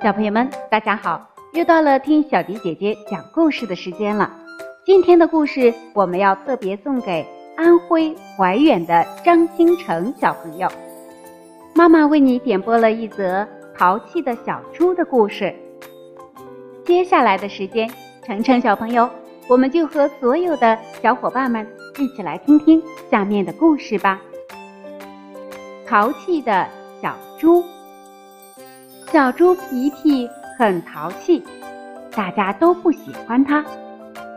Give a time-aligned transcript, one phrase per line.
[0.00, 1.28] 小朋友们，大家好！
[1.54, 4.30] 又到了听小迪姐姐讲故事的时间了。
[4.84, 7.26] 今天的故事我们要特别送给
[7.56, 10.68] 安徽怀远的张新成小朋友。
[11.74, 13.46] 妈妈为你点播了一则
[13.76, 15.52] 淘气的小猪的故事。
[16.84, 17.90] 接下来的时间，
[18.24, 19.10] 程程小朋友，
[19.48, 21.66] 我们就和所有的小伙伴们
[21.98, 22.80] 一起来听听
[23.10, 24.20] 下面的故事吧。
[25.88, 26.68] 淘气的
[27.02, 27.64] 小猪。
[29.10, 31.42] 小猪皮皮很淘气，
[32.14, 33.64] 大家都不喜欢它。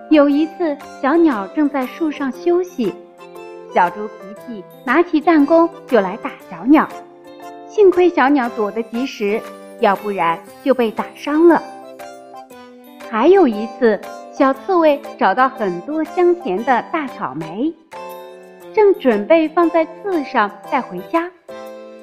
[0.09, 2.93] 有一次，小鸟正在树上休息，
[3.73, 4.13] 小猪皮
[4.47, 6.87] 皮拿起弹弓就来打小鸟。
[7.67, 9.41] 幸亏小鸟躲得及时，
[9.81, 11.61] 要不然就被打伤了。
[13.09, 13.99] 还有一次，
[14.31, 17.73] 小刺猬找到很多香甜的大草莓，
[18.73, 21.29] 正准备放在刺上带回家。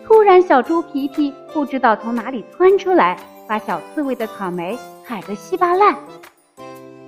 [0.09, 3.15] 突然，小猪皮皮不知道从哪里窜出来，
[3.47, 5.95] 把小刺猬的草莓踩得稀巴烂。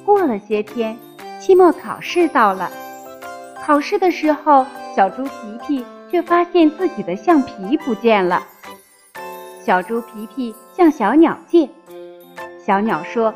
[0.04, 0.98] 过了些天，
[1.40, 2.70] 期末考试到了。
[3.64, 5.30] 考试的时候，小猪皮
[5.66, 8.42] 皮却发现自己的橡皮不见了。
[9.64, 11.70] 小猪皮皮向小鸟借，
[12.66, 13.32] 小鸟说：“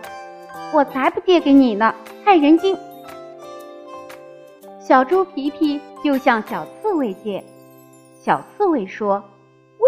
[0.75, 2.77] 我才不借给你呢，害人精。”
[4.79, 7.43] 小猪皮皮又向小刺猬借，
[8.23, 9.25] 小刺猬说。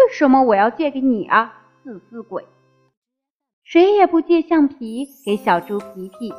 [0.07, 2.45] 为什么我要借给你啊，自私鬼！
[3.65, 6.33] 谁也不借橡皮给小猪皮皮。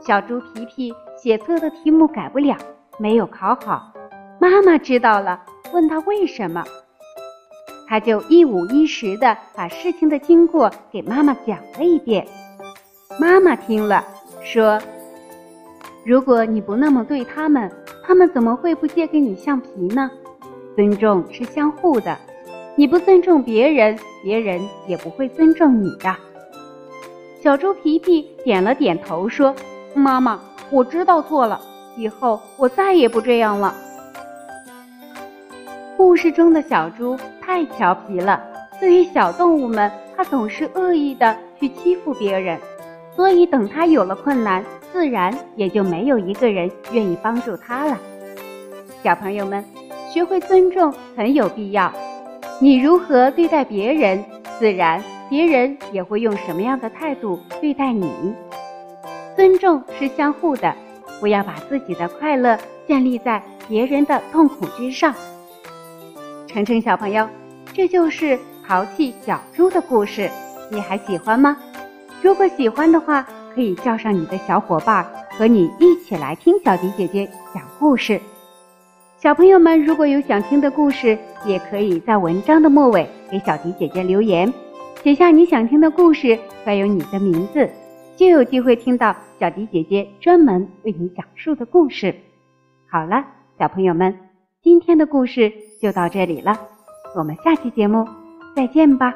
[0.00, 2.56] 小猪皮皮写错的题目改不了，
[2.98, 3.92] 没有考好。
[4.40, 5.42] 妈妈知道了，
[5.74, 6.64] 问他为什么，
[7.86, 12.26] 他就一五一十的把事情的经过给妈妈讲了一遍。
[13.18, 14.02] 妈妈听了，
[14.42, 14.80] 说
[16.06, 17.70] ：“如果你不那么对他们，
[18.02, 20.10] 他们怎么会不借给你橡皮呢？
[20.74, 22.16] 尊重是相互的。”
[22.80, 26.16] 你不尊重别人，别人也不会尊重你的。
[27.42, 29.54] 小猪皮皮点了点头，说
[29.92, 31.60] ：“妈妈，我知道错了，
[31.98, 33.74] 以后我再也不这样了。”
[35.98, 38.42] 故事中的小猪太调皮了，
[38.80, 42.58] 对于小动物们，它总是恶意的去欺负别人，
[43.14, 47.98] 所以等它有了困难，自然也就没有一个人愿意帮助它了。
[49.04, 49.62] 小朋友们，
[50.10, 51.92] 学会尊重很有必要。
[52.62, 54.22] 你如何对待别人，
[54.58, 58.34] 自然别人也会用什么样的态度对待你。
[59.34, 60.74] 尊重是相互的，
[61.20, 65.14] 不要把自己的快乐建立在别人的痛苦之上。
[66.46, 67.26] 程程小朋友，
[67.72, 70.30] 这就是淘气小猪的故事，
[70.70, 71.56] 你还喜欢吗？
[72.20, 78.20] 如果喜欢的话，可以叫上你的小伙伴和你一起来听小迪姐姐讲故事。
[79.22, 84.50] 小朋友们，如果有想听的故事，也可以在文章的末尾给小迪姐姐留言，
[85.02, 87.68] 写下你想听的故事，还有你的名字，
[88.16, 92.14] 就有机会听到小迪姐姐专门为你讲述的故事。
[92.90, 93.22] 好了，
[93.58, 94.18] 小朋友们，
[94.62, 95.52] 今天的故事
[95.82, 96.58] 就到这里了，
[97.14, 98.08] 我们下期节目
[98.56, 99.14] 再见吧。